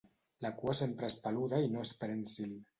[0.45, 2.61] La cua sempre és peluda i no és prènsil.